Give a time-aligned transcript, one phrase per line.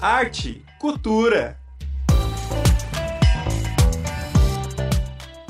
[0.00, 1.58] arte, cultura.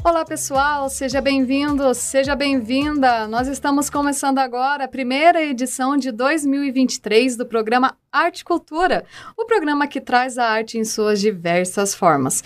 [0.02, 3.28] Olá pessoal, seja bem-vindo, seja bem-vinda.
[3.28, 9.04] Nós estamos começando agora a primeira edição de 2023 do programa Arte Cultura,
[9.36, 12.42] o programa que traz a arte em suas diversas formas.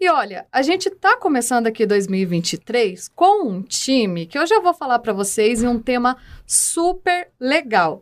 [0.00, 4.72] E olha, a gente está começando aqui 2023 com um time que eu já vou
[4.72, 6.16] falar para vocês em um tema
[6.46, 8.00] super legal.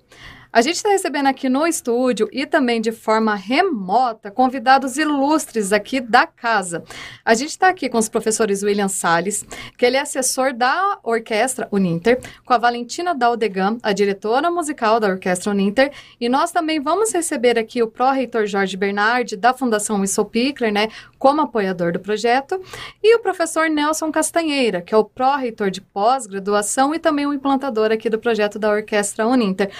[0.52, 6.00] A gente está recebendo aqui no estúdio e também de forma remota convidados ilustres aqui
[6.00, 6.82] da casa.
[7.24, 9.46] A gente está aqui com os professores William Salles,
[9.78, 15.06] que ele é assessor da Orquestra Uninter, com a Valentina Daldegan, a diretora musical da
[15.06, 20.24] Orquestra Uninter, e nós também vamos receber aqui o pró-reitor Jorge Bernardi, da Fundação Wissel
[20.24, 20.88] Pickler, né,
[21.20, 22.58] como apoiador do projeto,
[23.02, 27.92] e o professor Nelson Castanheira, que é o pró-reitor de pós-graduação e também o implantador
[27.92, 29.70] aqui do projeto da Orquestra Uninter.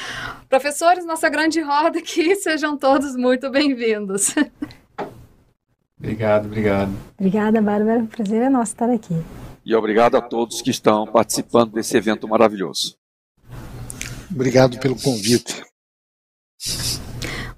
[0.50, 4.34] Professores, nossa grande roda aqui, sejam todos muito bem-vindos.
[5.98, 6.92] Obrigado, obrigado.
[7.18, 8.00] Obrigada, Bárbara.
[8.00, 9.14] O prazer é nosso estar aqui.
[9.64, 12.96] E obrigado a todos que estão participando desse evento maravilhoso.
[14.30, 15.64] Obrigado pelo convite.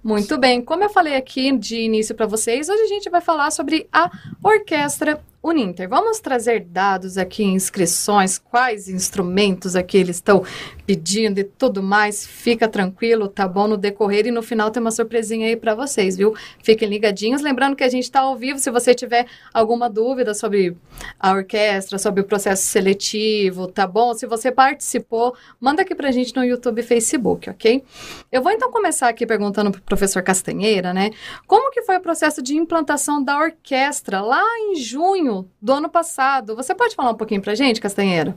[0.02, 3.52] Muito bem, como eu falei aqui de início para vocês, hoje a gente vai falar
[3.52, 4.10] sobre a
[4.42, 5.88] Orquestra Uninter.
[5.88, 10.44] Vamos trazer dados aqui, inscrições, quais instrumentos aqui eles estão
[10.86, 12.24] pedindo e tudo mais.
[12.24, 13.66] Fica tranquilo, tá bom?
[13.66, 16.32] No decorrer e no final tem uma surpresinha aí para vocês, viu?
[16.62, 17.42] Fiquem ligadinhos.
[17.42, 18.60] Lembrando que a gente está ao vivo.
[18.60, 20.76] Se você tiver alguma dúvida sobre
[21.18, 24.14] a orquestra, sobre o processo seletivo, tá bom?
[24.14, 27.82] Se você participou, manda aqui para a gente no YouTube e Facebook, ok?
[28.30, 31.10] Eu vou então começar aqui perguntando para o professor Castanheira, né?
[31.48, 35.88] Como que foi o processo de implantação da orquestra lá em junho junho do ano
[35.88, 36.54] passado.
[36.54, 38.36] Você pode falar um pouquinho para a gente, Castanheira?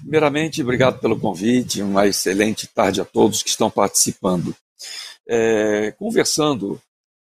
[0.00, 4.54] Primeiramente, obrigado pelo convite, uma excelente tarde a todos que estão participando.
[5.28, 6.80] É, conversando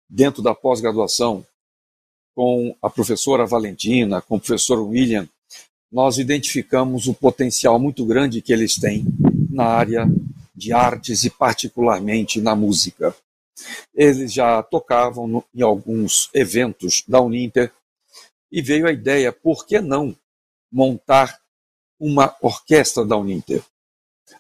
[0.10, 1.46] dentro da pós-graduação
[2.36, 5.28] com a professora Valentina, com o professor William,
[5.92, 9.06] nós identificamos o potencial muito grande que eles têm
[9.50, 10.06] na área
[10.54, 13.16] de artes e particularmente na música.
[13.96, 17.72] Eles já tocavam no, em alguns eventos da Uninter
[18.56, 20.16] e veio a ideia, por que não
[20.72, 21.42] montar
[22.00, 23.62] uma orquestra da Uninter?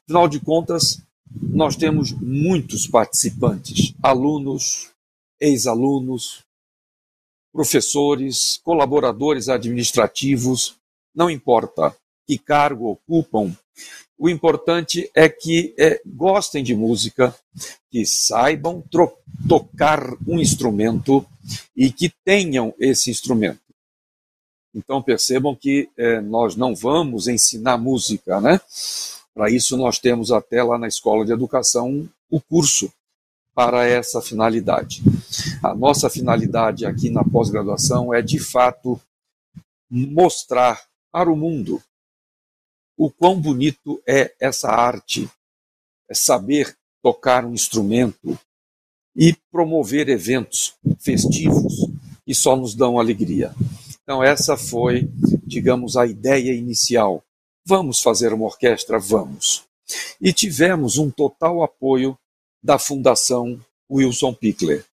[0.03, 4.89] Afinal de contas, nós temos muitos participantes, alunos,
[5.37, 6.45] ex-alunos,
[7.51, 10.77] professores, colaboradores administrativos,
[11.13, 11.93] não importa
[12.25, 13.53] que cargo ocupam,
[14.17, 17.35] o importante é que é, gostem de música,
[17.91, 18.81] que saibam
[19.49, 21.25] tocar um instrumento
[21.75, 23.64] e que tenham esse instrumento.
[24.75, 28.59] Então percebam que é, nós não vamos ensinar música, né?
[29.33, 32.91] Para isso nós temos até lá na escola de educação o curso
[33.53, 35.01] para essa finalidade.
[35.63, 38.99] A nossa finalidade aqui na pós-graduação é de fato
[39.89, 41.81] mostrar para o mundo
[42.97, 45.29] o quão bonito é essa arte,
[46.09, 48.37] é saber tocar um instrumento
[49.15, 51.89] e promover eventos festivos
[52.25, 53.53] que só nos dão alegria.
[54.05, 55.09] Então, essa foi,
[55.47, 57.23] digamos, a ideia inicial.
[57.65, 58.99] Vamos fazer uma orquestra?
[58.99, 59.65] Vamos.
[60.21, 62.15] E tivemos um total apoio
[62.63, 63.59] da Fundação
[63.91, 64.85] Wilson Pickler.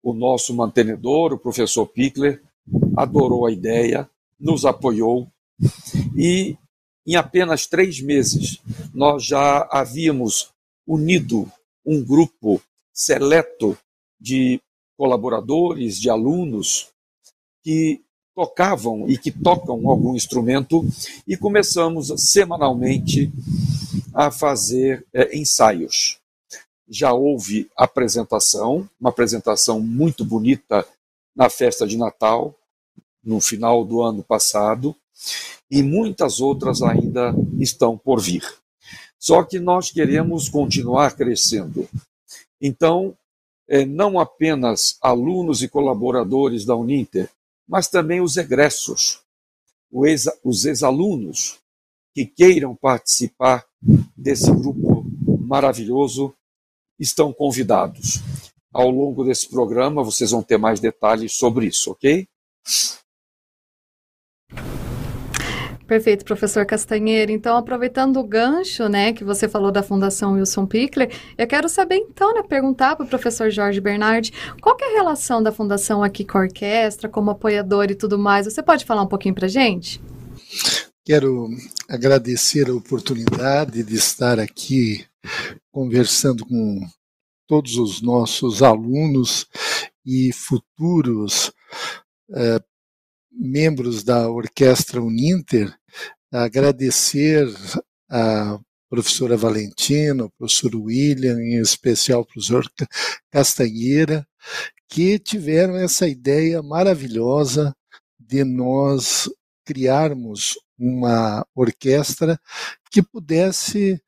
[0.00, 2.40] O nosso mantenedor, o professor Pickler,
[2.96, 4.08] adorou a ideia,
[4.38, 5.26] nos apoiou
[6.16, 6.56] e
[7.04, 8.60] em apenas três meses
[8.94, 10.52] nós já havíamos
[10.86, 11.50] unido
[11.84, 12.62] um grupo
[12.92, 13.76] seleto
[14.20, 14.60] de
[14.96, 16.90] colaboradores, de alunos,
[17.64, 18.05] que
[18.36, 20.86] tocavam e que tocam algum instrumento
[21.26, 23.32] e começamos semanalmente
[24.12, 26.18] a fazer é, ensaios.
[26.86, 30.86] Já houve apresentação, uma apresentação muito bonita
[31.34, 32.54] na festa de Natal,
[33.24, 34.94] no final do ano passado,
[35.70, 38.44] e muitas outras ainda estão por vir.
[39.18, 41.88] Só que nós queremos continuar crescendo.
[42.60, 43.16] Então,
[43.66, 47.30] é, não apenas alunos e colaboradores da Uninter,
[47.68, 49.22] mas também os egressos,
[50.44, 51.58] os ex-alunos
[52.14, 53.66] que queiram participar
[54.16, 55.04] desse grupo
[55.40, 56.34] maravilhoso
[56.98, 58.20] estão convidados.
[58.72, 62.26] Ao longo desse programa, vocês vão ter mais detalhes sobre isso, ok?
[65.86, 67.30] Perfeito, professor Castanheira.
[67.30, 71.96] Então, aproveitando o gancho, né, que você falou da Fundação Wilson Pickler, eu quero saber,
[71.96, 76.24] então, né, perguntar para o professor Jorge Bernardi, qual é a relação da Fundação aqui
[76.24, 78.46] com a orquestra, como apoiador e tudo mais?
[78.46, 80.00] Você pode falar um pouquinho para gente?
[81.04, 81.48] Quero
[81.88, 85.06] agradecer a oportunidade de estar aqui
[85.70, 86.80] conversando com
[87.46, 89.46] todos os nossos alunos
[90.04, 91.52] e futuros
[92.34, 92.60] é,
[93.36, 95.74] membros da Orquestra Uninter,
[96.32, 97.46] agradecer
[98.10, 102.64] a professora Valentina, o professor William, em especial o professor
[103.30, 104.26] Castanheira,
[104.88, 107.74] que tiveram essa ideia maravilhosa
[108.18, 109.28] de nós
[109.64, 112.38] criarmos uma orquestra
[112.90, 114.00] que pudesse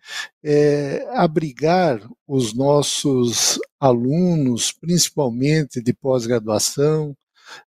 [0.43, 7.17] é, abrigar os nossos alunos, principalmente de pós-graduação,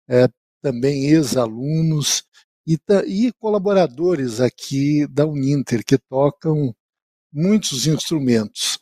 [0.08, 0.28] é,
[0.66, 2.24] também ex-alunos
[2.66, 6.76] e, e, colaboradores aqui da Uninter, que tocam
[7.32, 8.80] muitos instrumentos.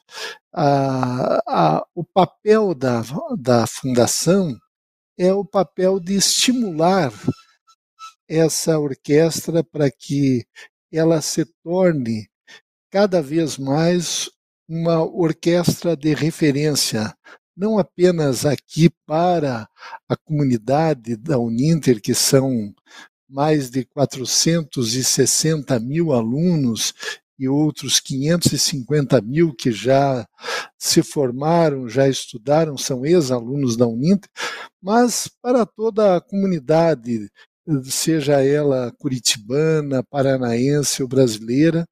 [1.93, 3.03] o papel da,
[3.37, 4.57] da fundação
[5.17, 7.11] é o papel de estimular
[8.29, 10.45] essa orquestra para que
[10.89, 12.29] ela se torne
[12.89, 14.29] cada vez mais
[14.69, 17.13] uma orquestra de referência,
[17.55, 19.67] não apenas aqui para
[20.09, 22.73] a comunidade da Uninter, que são
[23.29, 26.93] mais de 460 mil alunos
[27.37, 30.27] e outros 550 mil que já
[30.77, 34.29] se formaram, já estudaram, são ex-alunos da Uninter,
[34.81, 37.29] mas para toda a comunidade
[37.85, 41.85] seja ela curitibana, paranaense ou brasileira.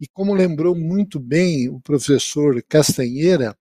[0.00, 3.54] E como lembrou muito bem o professor Castanheira,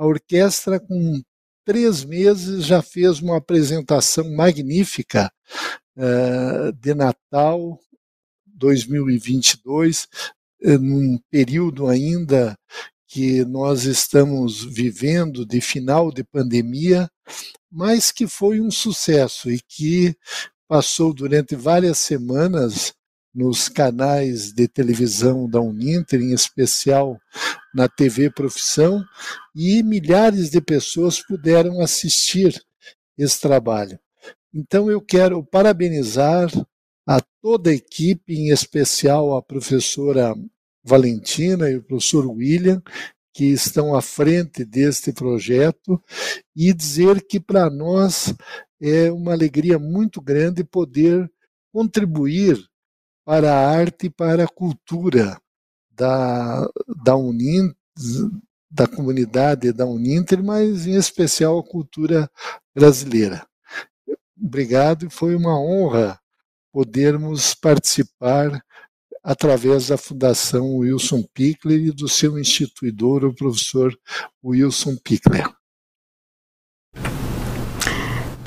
[0.00, 1.20] a orquestra, com
[1.62, 5.30] três meses, já fez uma apresentação magnífica
[5.94, 7.78] uh, de Natal
[8.46, 10.08] 2022,
[10.64, 12.58] uh, num período ainda
[13.06, 17.06] que nós estamos vivendo de final de pandemia,
[17.70, 20.16] mas que foi um sucesso e que
[20.66, 22.94] passou durante várias semanas
[23.34, 27.20] nos canais de televisão da Uninter, em especial
[27.74, 29.04] na TV Profissão,
[29.54, 32.60] e milhares de pessoas puderam assistir
[33.16, 33.98] esse trabalho.
[34.52, 36.50] Então eu quero parabenizar
[37.06, 40.34] a toda a equipe, em especial a professora
[40.82, 42.82] Valentina e o professor William,
[43.32, 46.02] que estão à frente deste projeto,
[46.54, 48.34] e dizer que para nós
[48.80, 51.30] é uma alegria muito grande poder
[51.72, 52.58] contribuir
[53.24, 55.40] para a arte e para a cultura
[56.00, 56.66] da,
[57.04, 57.76] da Uninter,
[58.70, 62.30] da comunidade da Uninter, mas em especial a cultura
[62.74, 63.46] brasileira.
[64.42, 66.18] Obrigado e foi uma honra
[66.72, 68.64] podermos participar
[69.22, 73.94] através da Fundação Wilson Pickler e do seu instituidor, o professor
[74.42, 75.46] Wilson Pickler.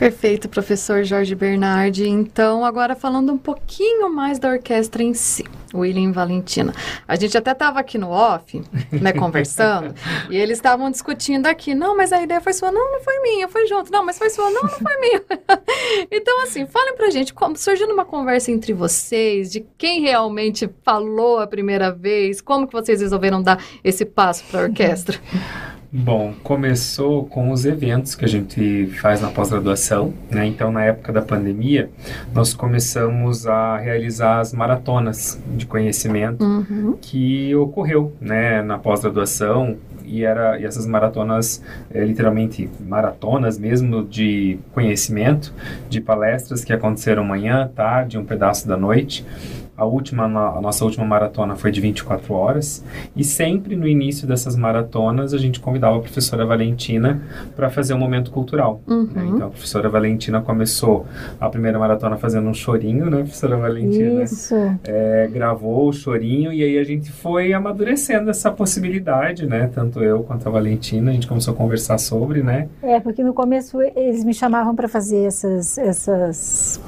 [0.03, 2.09] Perfeito, professor Jorge Bernardi.
[2.09, 6.73] Então, agora falando um pouquinho mais da orquestra em si, William Valentina.
[7.07, 8.61] A gente até estava aqui no off,
[8.91, 9.95] né, conversando,
[10.29, 13.47] e eles estavam discutindo aqui, não, mas a ideia foi sua, não, não foi minha,
[13.47, 15.23] foi junto, não, mas foi sua, não, não foi minha.
[16.11, 21.39] então, assim, falem pra gente, como, surgiu numa conversa entre vocês, de quem realmente falou
[21.39, 25.17] a primeira vez, como que vocês resolveram dar esse passo para a orquestra?
[25.95, 30.43] Bom, começou com os eventos que a gente faz na pós-graduação, né?
[30.43, 31.87] Então, na época da pandemia,
[32.33, 36.97] nós começamos a realizar as maratonas de conhecimento uhum.
[36.99, 41.61] que ocorreu, né, na pós-graduação, e era e essas maratonas
[41.93, 45.53] é, literalmente maratonas mesmo de conhecimento
[45.89, 49.25] de palestras que aconteceram manhã tarde um pedaço da noite
[49.75, 52.83] a última, a nossa última maratona foi de 24 horas
[53.15, 57.21] e sempre no início dessas maratonas a gente convidava a professora Valentina
[57.55, 58.81] para fazer um momento cultural.
[58.85, 58.95] Né?
[58.95, 59.05] Uhum.
[59.05, 59.25] Né?
[59.27, 61.05] Então a professora Valentina começou
[61.39, 64.23] a primeira maratona fazendo um chorinho, né, professora Valentina?
[64.23, 64.55] Isso.
[64.83, 69.69] É, gravou o chorinho e aí a gente foi amadurecendo essa possibilidade, né?
[69.73, 72.67] Tanto eu quanto a Valentina, a gente começou a conversar sobre, né?
[72.81, 76.79] É, porque no começo eles me chamavam para fazer essas, essas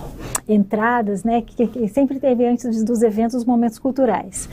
[0.48, 1.42] entradas, né?
[1.42, 4.50] Que, que sempre teve antes dos eventos, os momentos culturais.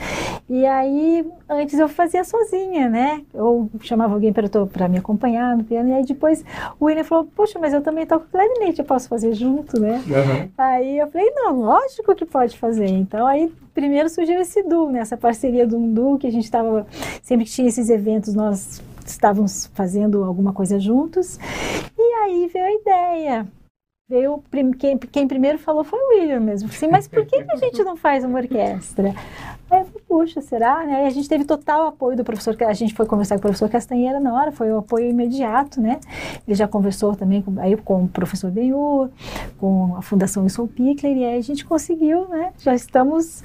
[0.49, 3.21] E aí, antes eu fazia sozinha, né?
[3.33, 5.89] Ou chamava alguém para me acompanhar no piano.
[5.89, 6.43] E aí depois
[6.79, 10.03] o William falou, poxa, mas eu também toco clarinete, eu posso fazer junto, né?
[10.07, 10.49] Uhum.
[10.57, 12.87] Aí eu falei, não, lógico que pode fazer.
[12.87, 14.99] Então aí primeiro surgiu esse duo, né?
[14.99, 16.85] Essa parceria do duo que a gente estava,
[17.21, 21.39] sempre que tinha esses eventos, nós estávamos fazendo alguma coisa juntos.
[21.97, 23.47] E aí veio a ideia
[24.13, 24.43] veio
[24.77, 26.69] quem, quem primeiro falou foi o William mesmo.
[26.69, 29.13] Assim, mas por que, que a gente não faz uma orquestra?
[29.69, 30.85] Aí eu falei, puxa, será?
[30.85, 31.03] Né?
[31.03, 33.69] E a gente teve total apoio do professor, a gente foi conversar com o professor
[33.69, 35.99] Castanheira na hora, foi o apoio imediato, né?
[36.47, 39.09] Ele já conversou também com, aí, com o professor Benhur,
[39.59, 42.53] com a Fundação Wilson Pickler, e aí a gente conseguiu, né?
[42.59, 43.41] Já estamos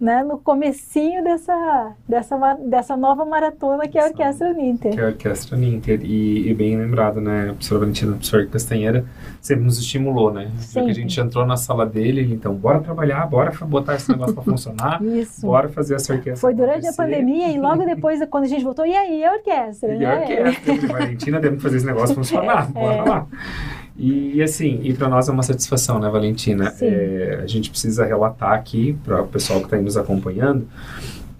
[0.00, 4.92] né, no comecinho dessa, dessa, dessa nova maratona que é a Orquestra Uninter.
[4.92, 6.00] Que é a Orquestra Uninter.
[6.02, 7.50] E, e bem lembrado, né?
[7.50, 9.04] A professora Valentina, a professora Castanheira,
[9.40, 10.50] sempre nos estimulou, né?
[10.58, 10.92] Sempre.
[10.92, 14.44] a gente entrou na sala dele, ele, então, bora trabalhar, bora botar esse negócio para
[14.44, 15.02] funcionar.
[15.02, 15.42] Isso.
[15.42, 16.40] Bora fazer essa orquestra.
[16.40, 19.94] Foi durante a pandemia e logo depois, quando a gente voltou, e aí, a orquestra?
[19.94, 20.06] E né?
[20.06, 23.02] a orquestra, Valentina, temos que fazer esse negócio funcionar, bora é.
[23.02, 23.26] lá.
[24.02, 26.74] E assim, e para nós é uma satisfação, né, Valentina?
[26.80, 30.66] É, a gente precisa relatar aqui para o pessoal que está aí nos acompanhando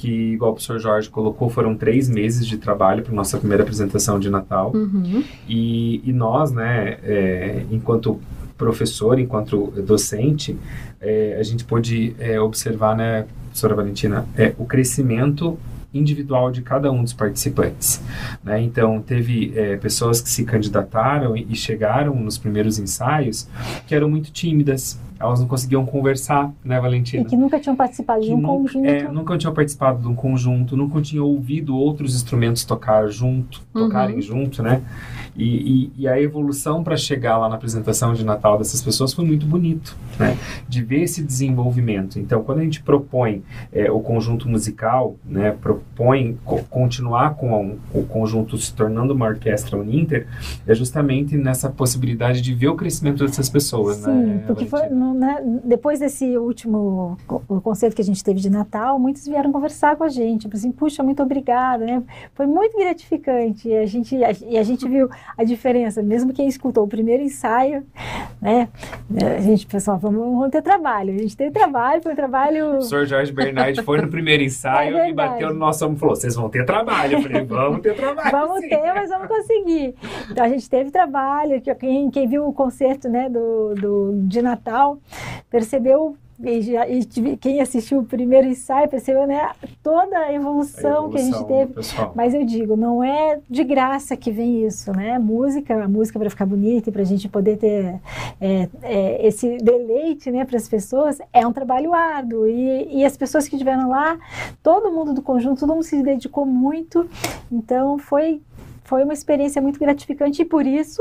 [0.01, 4.19] que, igual o professor Jorge colocou, foram três meses de trabalho para nossa primeira apresentação
[4.19, 4.73] de Natal.
[4.75, 5.23] Uhum.
[5.47, 8.19] E, e, nós, né, é, enquanto
[8.57, 10.57] professor, enquanto docente,
[11.01, 15.59] é, a gente pôde é, observar, né, professora Valentina, é, o crescimento
[15.93, 18.03] individual de cada um dos participantes.
[18.43, 18.63] Né?
[18.63, 23.49] Então, teve é, pessoas que se candidataram e, chegaram nos primeiros ensaios
[23.87, 27.23] que eram muito tímidas, elas não conseguiam conversar, né, Valentina?
[27.23, 28.87] E que nunca tinham participado de um nunca, conjunto.
[28.87, 34.17] É, nunca tinham participado de um conjunto, nunca tinham ouvido outros instrumentos tocar junto, tocarem
[34.17, 34.23] uhum.
[34.23, 34.83] junto, né?
[35.37, 39.25] E, e, e a evolução para chegar lá na apresentação de Natal dessas pessoas foi
[39.25, 40.39] muito bonito, né?
[40.67, 42.19] De ver esse desenvolvimento.
[42.19, 45.55] Então, quando a gente propõe é, o conjunto musical, né?
[46.01, 50.27] Propõe co continuar com o conjunto se tornando uma orquestra uninter,
[50.67, 54.45] é justamente nessa possibilidade de ver o crescimento dessas pessoas, Sim, né?
[54.47, 57.19] porque foi, né, depois desse último
[57.63, 61.03] concerto que a gente teve de Natal, muitos vieram conversar com a gente, assim, puxa,
[61.03, 62.03] muito obrigada, né?
[62.35, 66.85] Foi muito gratificante e a gente, e a gente viu a diferença, mesmo quem escutou
[66.85, 67.85] o primeiro ensaio,
[68.41, 68.69] né?
[69.37, 71.15] A gente pensou, vamos, vamos ter trabalho.
[71.15, 72.67] A gente teve trabalho, foi um trabalho.
[72.67, 75.61] O professor Jorge Bernardi foi no primeiro ensaio é e bateu no
[75.97, 77.19] e falou: vocês vão ter trabalho.
[77.19, 78.31] Eu falei, vamos ter trabalho.
[78.31, 78.69] Vamos sim.
[78.69, 79.95] ter, mas vamos conseguir.
[80.31, 81.61] Então a gente teve trabalho.
[81.79, 84.99] Quem, quem viu o concerto né, do, do, de Natal
[85.51, 87.05] percebeu e, já, e
[87.37, 89.51] quem assistiu o primeiro ensaio percebeu né,
[89.83, 91.75] toda a evolução, a evolução que a gente teve.
[92.15, 95.19] Mas eu digo, não é de graça que vem isso, né?
[95.19, 98.01] Música, a música para ficar bonita e para a gente poder ter
[98.41, 102.47] é, é, esse deleite né, para as pessoas é um trabalho árduo.
[102.47, 104.19] E, e as pessoas que estiveram lá,
[104.63, 107.09] todo mundo do conjunto, todo mundo se dedicou muito.
[107.51, 108.41] Então foi
[108.91, 111.01] foi uma experiência muito gratificante e por isso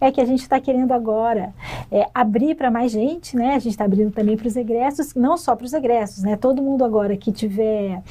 [0.00, 1.54] é que a gente está querendo agora
[1.88, 3.54] é, abrir para mais gente, né?
[3.54, 6.36] A gente está abrindo também para os egressos, não só para os egressos, né?
[6.36, 8.02] Todo mundo agora que tiver,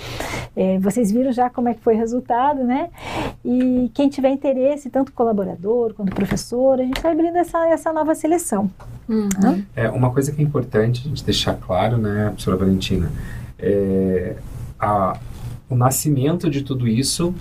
[0.56, 2.90] é, vocês viram já como é que foi o resultado, né?
[3.44, 8.16] E quem tiver interesse, tanto colaborador quanto professor, a gente está abrindo essa, essa nova
[8.16, 8.72] seleção.
[9.10, 9.62] Uhum.
[9.76, 13.12] É uma coisa que é importante a gente deixar claro, né, professora Valentina,
[13.60, 14.38] é
[14.80, 15.20] a,
[15.70, 17.36] o nascimento de tudo isso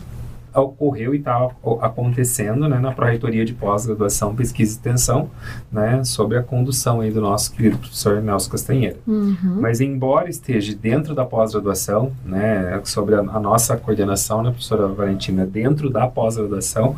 [0.61, 5.31] ocorreu e está acontecendo né, na Pró-Reitoria de Pós-Graduação, Pesquisa e Extensão,
[5.71, 8.97] né, sobre a condução aí do nosso querido professor Nelson Castanheira.
[9.07, 9.59] Uhum.
[9.61, 15.47] Mas, embora esteja dentro da pós-graduação, né, sobre a, a, nossa coordenação, né, professora Valentina,
[15.47, 16.97] dentro da pós-graduação,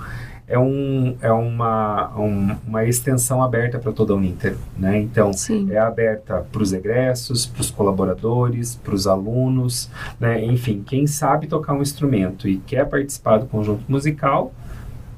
[0.49, 4.57] é, um, é uma, um, uma extensão aberta para toda a Uninter.
[4.77, 4.99] Né?
[4.99, 5.71] Então, Sim.
[5.71, 10.43] é aberta para os egressos, para os colaboradores, para os alunos, né?
[10.45, 14.53] enfim, quem sabe tocar um instrumento e quer participar do conjunto musical,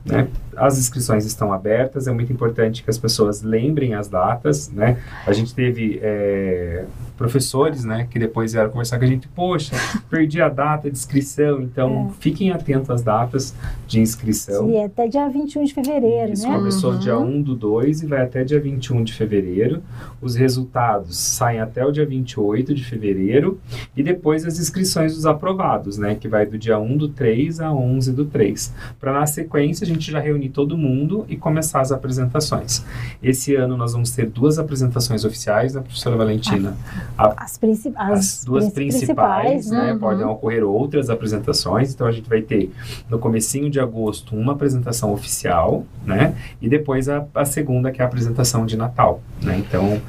[0.04, 0.28] né?
[0.56, 4.98] As inscrições estão abertas, é muito importante que as pessoas lembrem as datas, né?
[5.26, 6.84] A gente teve é,
[7.16, 9.76] professores, né, que depois vieram conversar com a gente, poxa,
[10.08, 12.14] perdi a data de inscrição, então é.
[12.18, 13.54] fiquem atentos às datas
[13.86, 14.66] de inscrição.
[14.66, 16.54] Sim, é até dia 21 de fevereiro, Isso, né?
[16.54, 16.98] começou Uhum.
[16.98, 19.82] dia 1 do 2 e vai até dia 21 de fevereiro.
[20.20, 23.60] Os resultados saem até o dia 28 de fevereiro
[23.94, 27.70] e depois as inscrições dos aprovados, né, que vai do dia 1 do 3 a
[27.70, 28.72] 11 do 3.
[28.98, 32.84] Para na sequência a gente já reunir todo mundo e começar as apresentações.
[33.22, 36.76] Esse ano nós vamos ter duas apresentações oficiais da professora Valentina.
[37.16, 39.92] A, As, princi as, as duas principais, né?
[39.92, 39.98] Uhum.
[39.98, 41.92] Podem ocorrer outras apresentações.
[41.92, 42.72] Então a gente vai ter
[43.08, 46.34] no comecinho de agosto uma apresentação oficial, né?
[46.60, 49.58] E depois a, a segunda que é a apresentação de Natal, né?
[49.58, 50.00] Então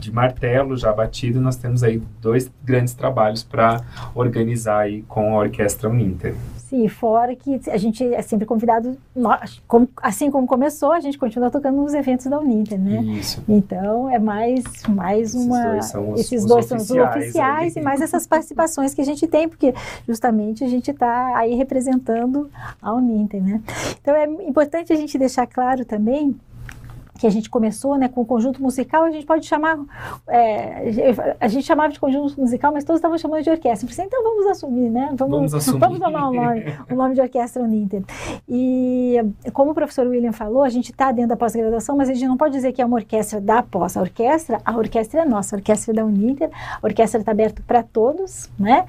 [0.00, 3.82] de martelo já batido nós temos aí dois grandes trabalhos para
[4.14, 6.34] organizar aí com a orquestra Uninter.
[6.68, 11.18] Sim, fora que a gente é sempre convidado, nós, como- assim como começou, a gente
[11.18, 13.02] continua tocando nos eventos da Uninter, né?
[13.02, 13.44] Isso.
[13.48, 15.62] Então é mais, mais Esses uma.
[15.64, 17.82] dois são os- esses dois são os oficiais oficiais aí.
[17.82, 19.74] e mais essas participações que a gente tem, porque
[20.08, 23.60] justamente a gente está aí representando a Uninter, né?
[24.00, 26.34] Então é importante a gente deixar claro também
[27.18, 29.78] que a gente começou, né, com o conjunto musical, a gente pode chamar,
[30.28, 33.86] é, a gente chamava de conjunto musical, mas todos estavam chamando de orquestra.
[33.86, 35.14] Pensei, então vamos assumir, né?
[35.16, 35.78] Vamos, vamos assumir.
[35.78, 38.02] Vamos tomar o nome, o nome de Orquestra Uninter.
[38.48, 39.16] E
[39.52, 42.36] como o professor William falou, a gente está dentro da pós-graduação, mas a gente não
[42.36, 43.96] pode dizer que é uma orquestra da pós.
[43.96, 47.62] A orquestra, a orquestra é nossa, a orquestra é da Uninter, a orquestra está aberta
[47.66, 48.84] para todos, né?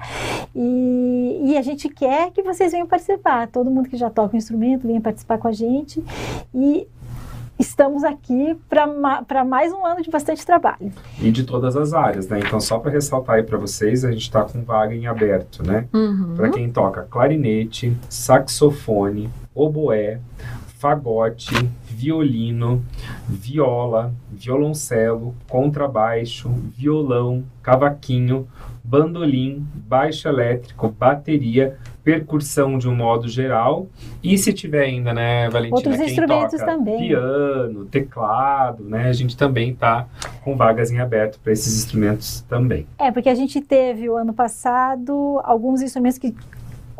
[0.54, 4.36] E, e a gente quer que vocês venham participar, todo mundo que já toca o
[4.36, 6.02] instrumento venha participar com a gente.
[6.54, 6.88] E
[7.58, 10.92] estamos aqui para mais um ano de bastante trabalho.
[11.20, 12.40] E de todas as áreas, né?
[12.40, 15.88] Então, só para ressaltar aí para vocês, a gente está com vaga em aberto, né?
[15.92, 16.34] Uhum.
[16.36, 20.20] Para quem toca clarinete, saxofone, oboé,
[20.78, 21.54] fagote,
[21.88, 22.84] violino,
[23.26, 28.46] viola, violoncelo, contrabaixo, violão, cavaquinho,
[28.84, 33.88] bandolim, baixo elétrico, bateria, percussão de um modo geral.
[34.22, 37.08] E se tiver ainda, né, Valentina, Outros quem instrumentos toca também.
[37.08, 40.06] piano, teclado, né, a gente também tá
[40.44, 42.86] com vagas em aberto para esses instrumentos também.
[42.96, 46.32] É, porque a gente teve o ano passado alguns instrumentos que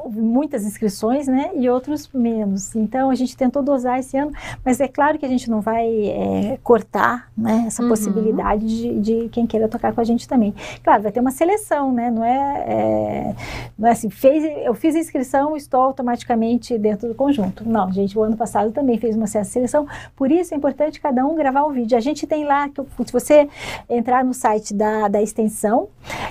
[0.06, 2.74] houve muitas inscrições, né, e outros menos.
[2.76, 4.30] Então a gente tentou dosar esse ano,
[4.64, 7.88] mas é claro que a gente não vai é, cortar, né, essa Uhum.
[7.88, 10.54] possibilidade de, de quem queira tocar com a gente também.
[10.82, 13.34] Claro, vai ter uma seleção, né, não é, é,
[13.78, 17.68] não é assim, fez, eu fiz a inscrição, estou automaticamente dentro do conjunto.
[17.68, 21.26] Não, gente, o ano passado também fez uma certa seleção, por isso é importante cada
[21.26, 21.96] um gravar um vídeo.
[21.96, 22.68] A gente tem lá,
[23.04, 23.48] se você
[23.90, 25.88] entrar no site da, da extensão,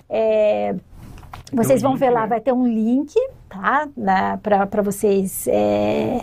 [0.09, 0.75] é,
[1.53, 2.27] vocês um vão ver link, lá, né?
[2.27, 3.13] vai ter um link,
[3.55, 3.87] tá?
[4.69, 6.21] Para vocês é,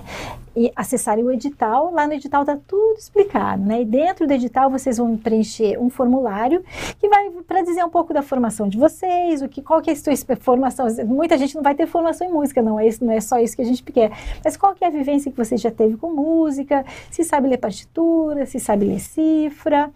[0.56, 1.92] e acessarem o edital.
[1.92, 3.82] Lá no edital tá tudo explicado, né?
[3.82, 6.62] E dentro do edital vocês vão preencher um formulário
[6.98, 9.92] que vai para dizer um pouco da formação de vocês, o que, qual que é
[9.92, 10.86] a sua formação.
[11.06, 13.56] Muita gente não vai ter formação em música, não é isso, não é só isso
[13.56, 14.10] que a gente quer.
[14.44, 16.84] Mas qual que é a vivência que você já teve com música?
[17.10, 19.90] Se sabe ler partitura, se sabe ler cifra.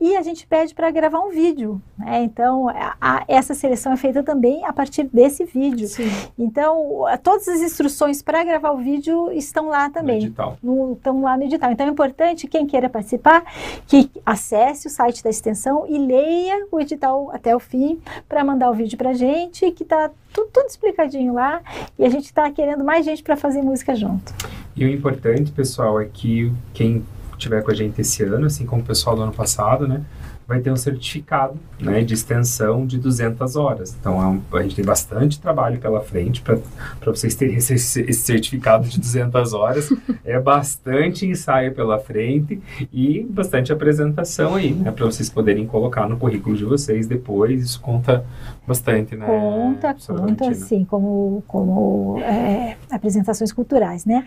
[0.00, 2.22] E a gente pede para gravar um vídeo, né?
[2.22, 5.88] Então a- a- essa seleção é feita também a partir desse vídeo.
[5.88, 6.08] Sim.
[6.38, 10.34] Então, todas as instruções para gravar o vídeo estão lá também.
[10.62, 11.70] No- estão lá no edital.
[11.72, 13.44] Então é importante, quem queira participar,
[13.86, 17.98] que acesse o site da extensão e leia o edital até o fim
[18.28, 21.60] para mandar o vídeo para a gente, que está tudo, tudo explicadinho lá.
[21.98, 24.32] E a gente está querendo mais gente para fazer música junto.
[24.76, 27.04] E o importante, pessoal, é que quem
[27.38, 30.02] tiver com a gente esse ano, assim como o pessoal do ano passado, né,
[30.46, 33.96] vai ter um certificado né, de extensão de 200 horas.
[34.00, 36.58] Então, é um- a gente tem bastante trabalho pela frente para
[37.04, 39.90] vocês terem esse, esse certificado de 200 horas.
[40.24, 42.60] É bastante ensaio pela frente
[42.92, 47.62] e bastante apresentação aí, né, para vocês poderem colocar no currículo de vocês depois.
[47.62, 48.24] Isso conta
[48.66, 49.26] bastante, né?
[49.26, 54.24] Conta, conta, sim, como, como é, apresentações culturais, né?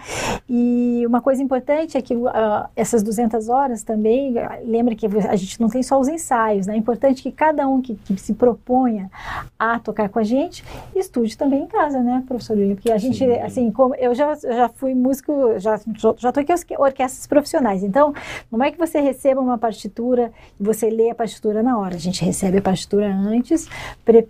[0.48, 5.60] E uma coisa importante é que ah, essas 200 horas também, lembra que a gente
[5.60, 6.76] não tem só os ensaios, né?
[6.76, 9.12] É importante que cada um que, que se proponha
[9.58, 10.64] a tocar com a gente
[10.96, 12.76] estude também em casa, né, professor William?
[12.76, 13.40] Porque a gente, Sim.
[13.40, 15.80] assim, como eu já, já fui músico, já,
[16.18, 18.14] já toquei as orquestras profissionais, então
[18.52, 22.00] não é que você receba uma partitura e você lê a partitura na hora, a
[22.00, 23.68] gente recebe a partitura antes,
[24.06, 24.29] prepara,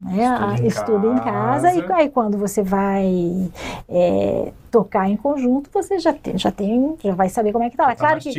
[0.00, 1.94] né, Estuda a- em estuda em casa e casa.
[1.96, 3.50] aí quando você vai
[3.88, 7.76] é, tocar em conjunto, você já tem, já tem, já vai saber como é que
[7.76, 7.90] tá lá.
[7.90, 8.32] Tá Claro que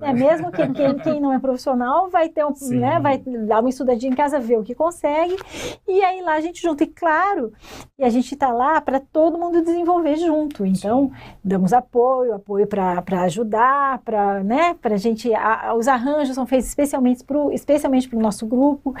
[0.00, 0.10] né?
[0.10, 2.78] é, mesmo quem, quem, quem não é profissional vai ter um, Sim.
[2.78, 5.36] né, vai dar uma estudadinha em casa, ver o que consegue,
[5.86, 6.84] e aí lá a gente junta.
[6.84, 7.52] E claro,
[7.98, 10.64] e a gente está lá para todo mundo desenvolver junto.
[10.66, 11.10] Então,
[11.42, 15.32] damos apoio, apoio para ajudar, para né, a gente.
[15.34, 18.94] a- os arranjos são feitos especialmente para o especialmente pro nosso grupo.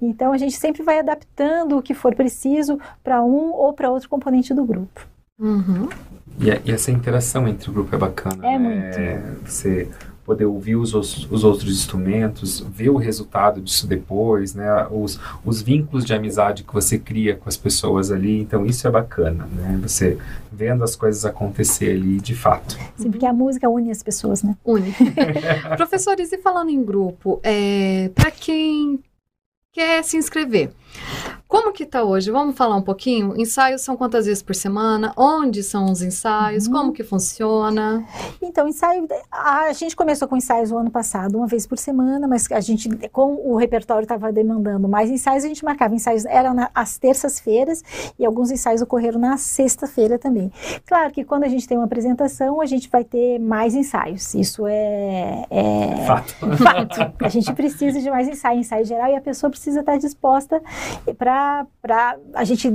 [0.00, 4.08] Então, a gente sempre vai adaptando o que for preciso para um ou para outro
[4.08, 5.06] componente do grupo.
[5.40, 5.88] Uhum.
[6.38, 9.36] E, a- e essa interação entre o grupo é bacana, É né?
[9.44, 9.88] Você
[10.24, 14.86] poder ouvir os, os, os outros instrumentos, ver o resultado disso depois, né?
[14.88, 18.40] Os, os vínculos de amizade que você cria com as pessoas ali.
[18.40, 19.78] Então, isso é bacana, né?
[19.82, 20.18] Você
[20.52, 22.78] vendo as coisas acontecer ali de fato.
[22.96, 24.56] Assim, porque a música une as pessoas, né?
[24.64, 24.94] Une.
[25.76, 29.00] Professores, e falando em grupo, é, para quem
[29.72, 30.70] quer se inscrever,
[31.48, 32.30] como que tá hoje?
[32.30, 33.34] Vamos falar um pouquinho?
[33.40, 35.12] Ensaios são quantas vezes por semana?
[35.16, 36.66] Onde são os ensaios?
[36.66, 36.72] Uhum.
[36.72, 38.04] Como que funciona?
[38.40, 42.50] Então, ensaio, a gente começou com ensaios o ano passado, uma vez por semana, mas
[42.52, 46.70] a gente, com o repertório estava demandando mais ensaios, a gente marcava ensaios, eram na-
[46.74, 47.82] às terças-feiras
[48.18, 50.52] e alguns ensaios ocorreram na sexta-feira também.
[50.86, 54.66] Claro que quando a gente tem uma apresentação, a gente vai ter mais ensaios, isso
[54.66, 56.34] é, é Fato.
[56.56, 57.12] fato.
[57.24, 60.62] A gente precisa de mais ensaio, ensaio geral, e a pessoa precisa estar disposta
[61.16, 61.66] para
[62.34, 62.68] a gente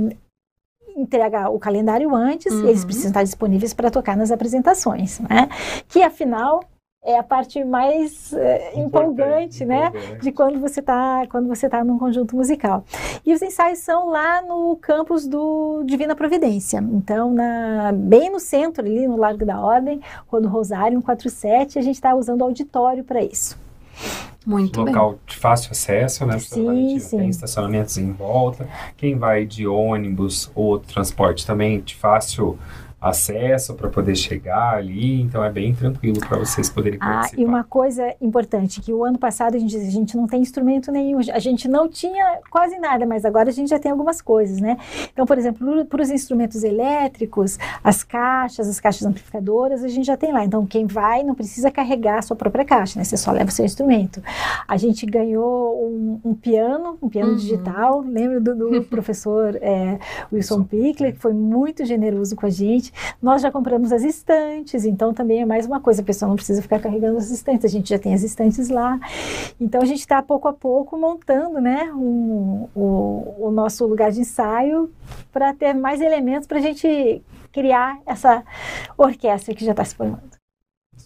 [0.96, 2.68] entregar o calendário antes, Uhum.
[2.68, 5.48] eles precisam estar disponíveis para tocar nas apresentações, né?
[5.88, 6.64] Que afinal
[7.04, 9.92] é a parte mais é, empolgante, né?
[10.20, 12.82] De quando você está quando você tá num conjunto musical.
[13.24, 16.78] E os ensaios são lá no campus do Divina Providência.
[16.92, 21.96] Então, na, bem no centro, ali no Largo da Ordem, Rua Rosário 147, a gente
[21.96, 23.56] está usando o auditório para isso.
[24.46, 25.20] Muito local bem.
[25.26, 26.38] de fácil acesso, né?
[26.38, 27.18] Sim, sim.
[27.18, 28.68] Tem estacionamentos em volta.
[28.96, 32.56] Quem vai de ônibus ou transporte também de fácil
[33.00, 37.42] acesso para poder chegar ali, então é bem tranquilo para vocês poderem ah, participar.
[37.42, 40.90] E uma coisa importante, que o ano passado a gente, a gente não tem instrumento
[40.90, 44.60] nenhum, a gente não tinha quase nada, mas agora a gente já tem algumas coisas,
[44.60, 44.78] né?
[45.12, 50.16] Então, por exemplo, para os instrumentos elétricos, as caixas, as caixas amplificadoras, a gente já
[50.16, 50.44] tem lá.
[50.44, 53.04] Então, quem vai não precisa carregar a sua própria caixa, né?
[53.04, 54.22] Você só leva o seu instrumento.
[54.66, 57.36] A gente ganhou um, um piano, um piano uhum.
[57.36, 59.98] digital, lembra do, do professor é,
[60.32, 62.85] Wilson Pickler, que foi muito generoso com a gente.
[63.20, 66.62] Nós já compramos as estantes, então também é mais uma coisa, a pessoa não precisa
[66.62, 68.98] ficar carregando as estantes, a gente já tem as estantes lá.
[69.60, 74.20] Então a gente está pouco a pouco montando né, um, o, o nosso lugar de
[74.20, 74.90] ensaio
[75.32, 77.22] para ter mais elementos para a gente
[77.52, 78.44] criar essa
[78.98, 80.36] orquestra que já está se formando.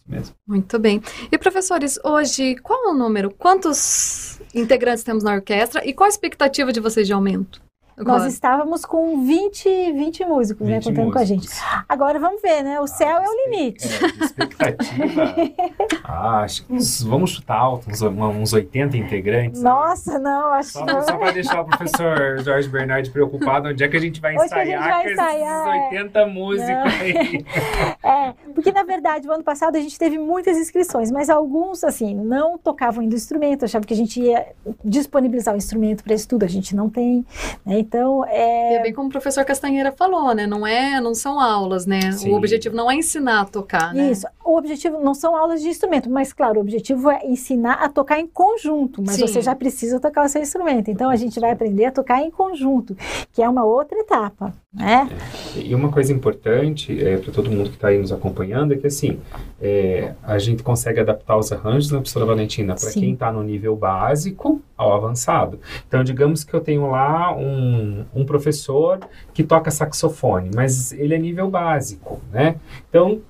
[0.06, 0.34] Mesmo.
[0.46, 1.00] Muito bem.
[1.30, 3.30] E professores, hoje qual é o número?
[3.30, 7.62] Quantos integrantes temos na orquestra e qual a expectativa de vocês de aumento?
[8.04, 11.12] Nós estávamos com 20, 20 músicos, 20 né, contando músicos.
[11.12, 11.48] com a gente.
[11.88, 12.80] Agora vamos ver, né?
[12.80, 13.86] O ah, céu é o limite.
[13.86, 15.34] É, expectativa.
[16.04, 19.62] ah, acho que vamos chutar alto, uns, uns 80 integrantes.
[19.62, 23.88] Nossa, não, acho só, que Só para deixar o professor Jorge Bernardi preocupado, onde é
[23.88, 26.26] que a gente vai ensaiar Hoje a gente vai ensaiar, com esses 80 é.
[26.26, 26.84] músicos não.
[26.84, 27.44] aí?
[28.02, 32.14] É, porque na verdade, o ano passado a gente teve muitas inscrições, mas alguns, assim,
[32.14, 34.46] não tocavam ainda o instrumento, achavam que a gente ia
[34.84, 37.24] disponibilizar o instrumento para estudo, a gente não tem,
[37.64, 37.78] né?
[37.90, 38.74] Então, é...
[38.74, 40.46] é bem como o professor Castanheira falou, né?
[40.46, 42.12] Não é, não são aulas, né?
[42.12, 42.30] Sim.
[42.30, 44.12] O objetivo não é ensinar a tocar, né?
[44.12, 44.28] Isso.
[44.50, 48.18] O objetivo não são aulas de instrumento, mas claro, o objetivo é ensinar a tocar
[48.18, 49.28] em conjunto, mas Sim.
[49.28, 50.90] você já precisa tocar o seu instrumento.
[50.90, 52.96] Então a gente vai aprender a tocar em conjunto,
[53.32, 55.08] que é uma outra etapa, né?
[55.56, 55.60] É.
[55.60, 58.88] E uma coisa importante é, para todo mundo que está aí nos acompanhando é que
[58.88, 59.20] assim
[59.62, 63.76] é, a gente consegue adaptar os arranjos na professora Valentina para quem está no nível
[63.76, 65.60] básico ao avançado.
[65.86, 68.98] Então digamos que eu tenho lá um um, professor
[69.32, 72.56] que toca saxofone, mas ele é nível básico, né?
[72.88, 73.20] Então,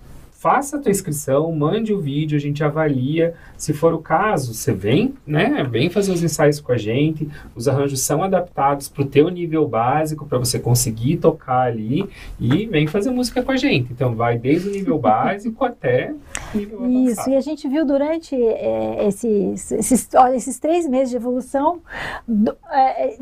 [0.40, 3.34] faça a tua inscrição, mande o vídeo, a gente avalia.
[3.60, 5.62] Se for o caso, você vem, né?
[5.70, 7.28] Vem fazer os ensaios com a gente.
[7.54, 12.08] Os arranjos são adaptados para o teu nível básico, para você conseguir tocar ali
[12.40, 13.92] e vem fazer música com a gente.
[13.92, 16.14] Então, vai desde o nível básico até
[16.54, 17.30] o nível Isso, avançado.
[17.32, 21.82] e a gente viu durante é, esses, esses, olha, esses três meses de evolução,
[22.26, 23.18] do, é,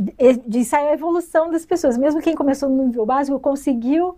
[0.46, 1.98] de ensaio a evolução das pessoas.
[1.98, 4.16] Mesmo quem começou no nível básico conseguiu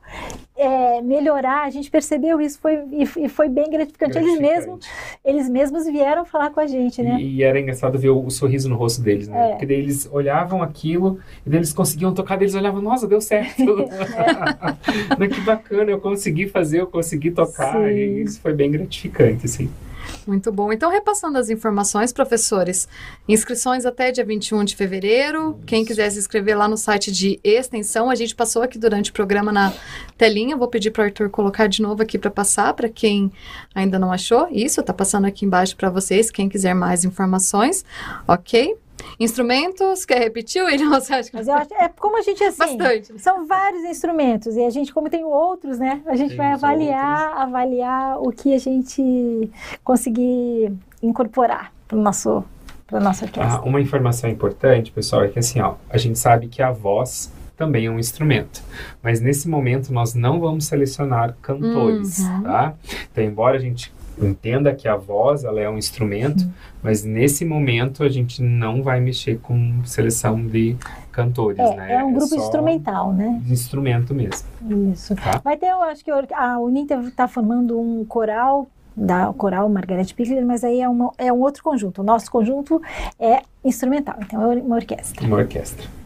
[0.55, 4.13] é, melhorar, a gente percebeu isso, foi e, e foi bem gratificante.
[4.13, 4.19] gratificante.
[4.19, 4.89] Eles, mesmos,
[5.25, 7.19] eles mesmos vieram falar com a gente, né?
[7.21, 9.47] E, e era engraçado ver o, o, sorriso no rosto deles, né?
[9.47, 9.51] É.
[9.51, 13.21] Porque daí eles olhavam aquilo e daí eles conseguiam tocar, daí eles olhavam, nossa, deu
[13.21, 13.63] certo.
[15.19, 15.29] é.
[15.29, 17.91] que bacana, eu consegui fazer, eu consegui tocar.
[17.91, 19.71] E isso foi bem gratificante, assim.
[20.31, 20.73] Muito bom.
[20.73, 22.87] Então, repassando as informações, professores,
[23.29, 25.57] inscrições até dia 21 de fevereiro.
[25.57, 25.67] Isso.
[25.67, 29.13] Quem quiser se inscrever lá no site de extensão, a gente passou aqui durante o
[29.13, 29.73] programa na
[30.17, 30.57] telinha.
[30.57, 33.33] Vou pedir para o Arthur colocar de novo aqui para passar, para quem
[33.75, 34.47] ainda não achou.
[34.53, 37.85] Isso, está passando aqui embaixo para vocês, quem quiser mais informações.
[38.29, 38.77] Ok?
[39.19, 40.91] Instrumentos, quer repetir, William?
[41.01, 41.37] Você acha que...
[41.37, 43.19] Mas eu acho, é como a gente, assim, Bastante.
[43.19, 47.29] são vários instrumentos, e a gente, como tem outros, né, a gente tem vai avaliar,
[47.29, 47.43] outros.
[47.43, 49.51] avaliar o que a gente
[49.85, 52.45] conseguir incorporar para o nosso
[52.87, 53.55] para nossa orquestra.
[53.55, 57.33] Ah, uma informação importante, pessoal, é que assim, ó, a gente sabe que a voz
[57.57, 58.63] também é um instrumento.
[59.03, 62.43] Mas nesse momento nós não vamos selecionar cantores, uhum.
[62.43, 62.75] tá?
[63.13, 63.93] Então, embora a gente
[64.27, 66.51] entenda que a voz ela é um instrumento, uhum.
[66.83, 70.77] mas nesse momento a gente não vai mexer com seleção de
[71.13, 71.95] cantores, é, né?
[71.95, 73.43] É um grupo é instrumental, né?
[73.49, 74.49] Instrumento mesmo.
[74.93, 75.15] Isso.
[75.17, 75.41] Tá?
[75.43, 80.45] Vai ter, eu acho que a Uninter está formando um coral da coral Margaret Pickler,
[80.45, 82.01] mas aí é, uma, é um outro conjunto.
[82.01, 82.83] O nosso conjunto
[83.19, 85.27] é instrumental, então é uma orquestra.
[85.27, 86.00] Uma orquestra.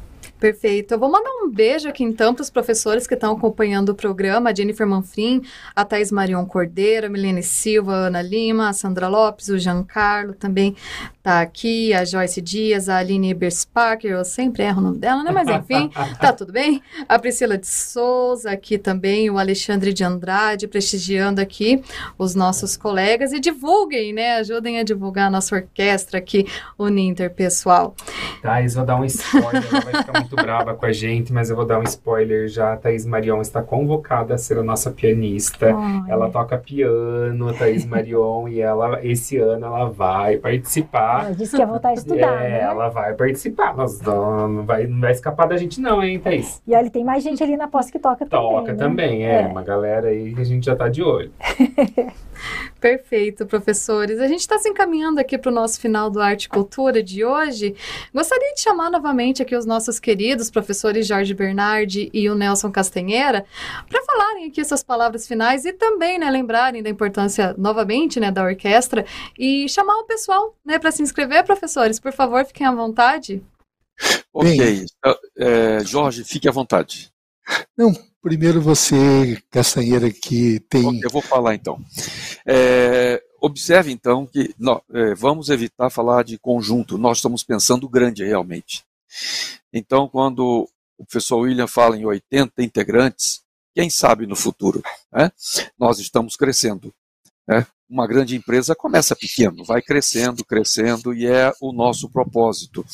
[0.44, 0.92] Perfeito.
[0.92, 4.50] Eu vou mandar um beijo aqui então para os professores que estão acompanhando o programa,
[4.50, 5.40] a Jennifer Manfrim,
[5.74, 10.34] a Thais Marion Cordeiro, a Milene Silva, a Ana Lima, a Sandra Lopes, o Giancarlo
[10.34, 10.76] também
[11.24, 15.30] tá aqui, a Joyce Dias, a Aline Ebersparker, eu sempre erro o nome dela, né?
[15.32, 16.82] Mas enfim, tá tudo bem.
[17.08, 21.82] A Priscila de Souza aqui também, o Alexandre de Andrade, prestigiando aqui
[22.18, 24.36] os nossos colegas e divulguem, né?
[24.36, 27.96] Ajudem a divulgar a nossa orquestra aqui, o Ninter, pessoal.
[28.42, 31.56] Thais, vou dar um spoiler, vai ficar muito muito brava com a gente, mas eu
[31.56, 32.72] vou dar um spoiler já.
[32.72, 35.74] A Thaís Marion está convocada a ser a nossa pianista.
[36.08, 41.26] Ela toca piano, a Thaís Marion, e ela, esse ano ela vai participar.
[41.26, 42.60] Ela disse que ia voltar a estudar, é, né?
[42.62, 43.76] ela vai participar.
[43.76, 46.60] Nós não, não, vai, não vai escapar da gente não, hein, Thaís?
[46.66, 48.48] E olha, tem mais gente ali na pós que toca também.
[48.48, 48.78] Toca né?
[48.78, 49.46] também, é, É.
[49.46, 51.30] Uma galera aí que a gente já tá de olho.
[52.80, 54.20] Perfeito, professores.
[54.20, 57.24] A gente está se encaminhando aqui para o nosso final do Arte e Cultura de
[57.24, 57.74] hoje.
[58.12, 63.44] Gostaria de chamar novamente aqui os nossos queridos professores Jorge Bernardi e o Nelson Castanheira
[63.88, 68.42] para falarem aqui suas palavras finais e também, né, lembrarem da importância novamente, né, da
[68.44, 69.04] orquestra
[69.38, 71.98] e chamar o pessoal, né, para se inscrever, professores.
[72.00, 73.42] Por favor, fiquem à vontade.
[74.32, 74.56] Ok.
[74.56, 74.86] Bem.
[75.36, 77.12] É, Jorge, fique à vontade.
[78.22, 80.86] Primeiro você, Castanheira, que tem.
[80.86, 81.78] Ok, eu vou falar então.
[82.46, 88.24] É, observe então que nó- é, vamos evitar falar de conjunto, nós estamos pensando grande
[88.24, 88.82] realmente.
[89.72, 93.42] Então, quando o professor William fala em 80 integrantes,
[93.74, 95.32] quem sabe no futuro, né?
[95.78, 96.94] nós estamos crescendo.
[97.46, 97.66] né?
[97.88, 102.84] Uma grande empresa começa pequeno, vai crescendo, crescendo, e é o nosso propósito.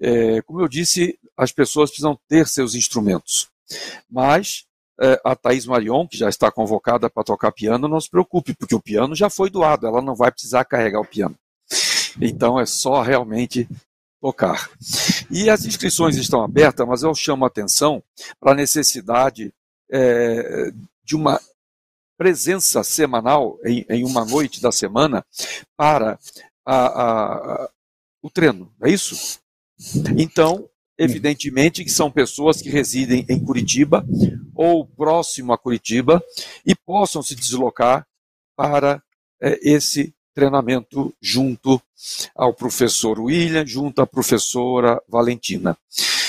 [0.00, 3.48] É, como eu disse, as pessoas precisam ter seus instrumentos,
[4.10, 4.64] mas
[5.00, 8.74] é, a Thaís Marion, que já está convocada para tocar piano, não se preocupe, porque
[8.74, 11.36] o piano já foi doado, ela não vai precisar carregar o piano.
[12.20, 13.68] Então é só realmente
[14.20, 14.70] tocar.
[15.32, 18.02] E as inscrições estão abertas, mas eu chamo a atenção
[18.38, 19.52] para a necessidade
[19.90, 20.70] é,
[21.02, 21.40] de uma
[22.18, 25.24] presença semanal em, em uma noite da semana
[25.76, 26.18] para
[26.64, 27.70] a- a- a-
[28.22, 29.40] o treino, é isso?
[30.16, 30.68] Então,
[30.98, 34.06] evidentemente que são pessoas que residem em Curitiba
[34.54, 36.22] ou próximo a Curitiba
[36.64, 38.06] e possam se deslocar
[38.54, 39.02] para
[39.40, 41.80] eh, esse treinamento junto
[42.34, 45.76] ao professor William, junto à professora Valentina.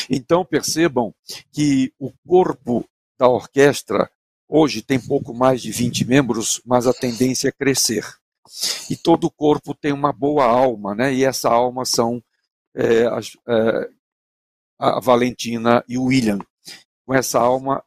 [0.10, 1.14] Então percebam
[1.52, 2.86] que o corpo
[3.18, 4.10] da orquestra
[4.48, 8.06] hoje tem pouco mais de 20 membros, mas a tendência é crescer.
[8.90, 11.14] E todo corpo tem uma boa alma, né?
[11.14, 12.22] E essa alma são
[12.76, 13.90] eh, as, eh,
[14.78, 16.40] a Valentina e o William.
[17.06, 17.84] Com essa alma,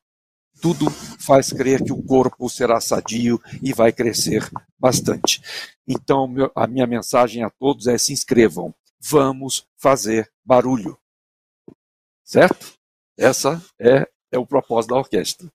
[0.60, 5.42] tudo faz crer que o corpo será sadio e vai crescer bastante.
[5.86, 10.98] Então, a minha mensagem a todos é: se inscrevam, vamos fazer barulho.
[12.24, 12.74] Certo?
[13.16, 15.50] Essa é, é o propósito da orquestra.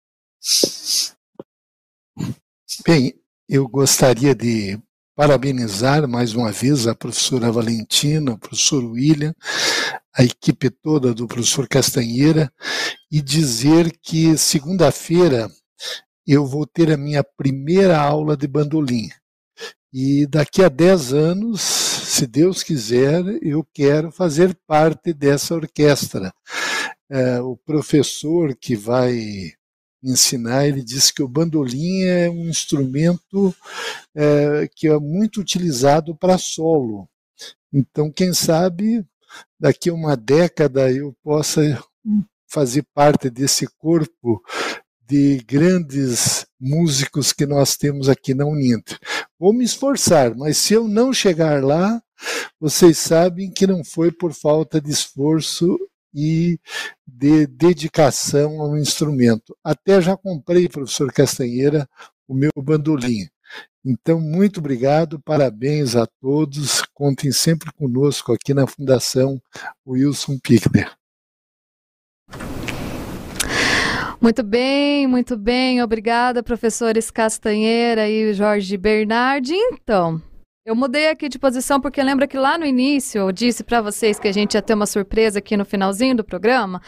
[2.85, 3.13] Bem,
[3.47, 4.79] eu gostaria de
[5.15, 9.35] parabenizar mais uma vez a professora Valentina, o professor William,
[10.17, 12.51] a equipe toda do professor Castanheira
[13.11, 15.49] e dizer que segunda-feira
[16.27, 19.09] eu vou ter a minha primeira aula de bandolim.
[19.93, 26.33] E daqui a 10 anos, se Deus quiser, eu quero fazer parte dessa orquestra.
[27.09, 29.51] É, o professor que vai
[30.03, 33.53] ensinar, ele disse que o bandolim é um instrumento
[34.15, 37.07] é, que é muito utilizado para solo.
[37.73, 39.05] Então, quem sabe,
[39.59, 41.61] daqui a uma década eu possa
[42.47, 44.41] fazer parte desse corpo
[45.07, 48.97] de grandes músicos que nós temos aqui na Uninter.
[49.39, 52.01] Vou me esforçar, mas se eu não chegar lá,
[52.59, 55.77] vocês sabem que não foi por falta de esforço
[56.13, 56.59] e
[57.07, 59.57] de dedicação ao instrumento.
[59.63, 61.89] Até já comprei, professor Castanheira,
[62.27, 63.27] o meu bandolim.
[63.83, 66.83] Então, muito obrigado, parabéns a todos.
[66.93, 69.41] Contem sempre conosco aqui na Fundação
[69.85, 70.91] Wilson Pickler.
[74.21, 75.81] Muito bem, muito bem.
[75.81, 79.55] Obrigada, professores Castanheira e Jorge Bernardi.
[79.55, 80.21] Então,
[80.63, 84.19] eu mudei aqui de posição porque lembra que lá no início eu disse para vocês
[84.19, 86.81] que a gente ia ter uma surpresa aqui no finalzinho do programa.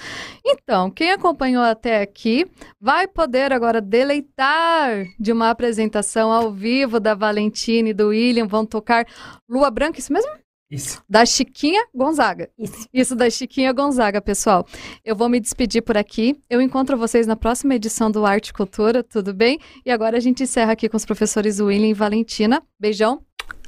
[0.45, 2.45] Então, quem acompanhou até aqui
[2.79, 8.47] vai poder agora deleitar de uma apresentação ao vivo da Valentina e do William.
[8.47, 9.07] Vão tocar
[9.49, 10.31] Lua Branca, isso mesmo?
[10.69, 11.03] Isso.
[11.07, 12.49] Da Chiquinha Gonzaga.
[12.57, 12.87] Isso.
[12.91, 14.65] Isso da Chiquinha Gonzaga, pessoal.
[15.05, 16.35] Eu vou me despedir por aqui.
[16.49, 19.59] Eu encontro vocês na próxima edição do Arte e Cultura, tudo bem?
[19.85, 22.61] E agora a gente encerra aqui com os professores William e Valentina.
[22.79, 23.23] Beijão,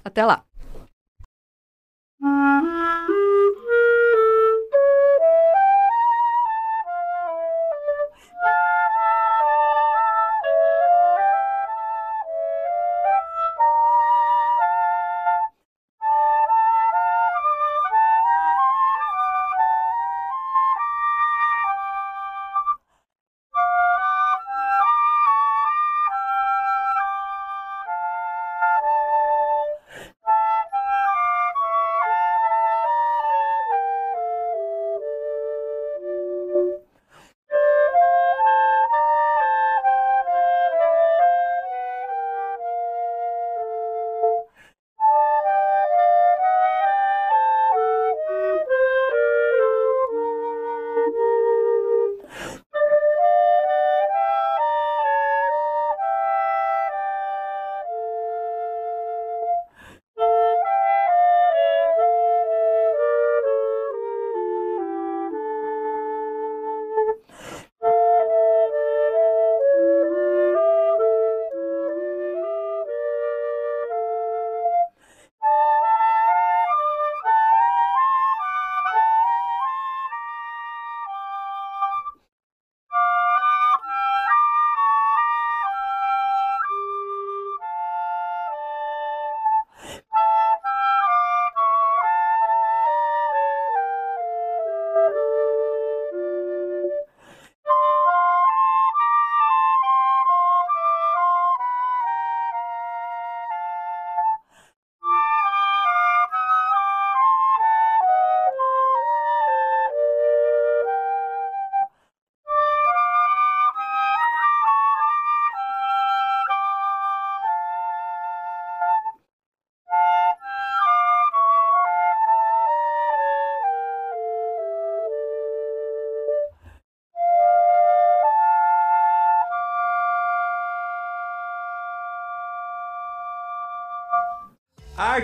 [0.05, 0.45] até lá.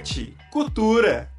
[0.01, 1.30] Arte, cultura.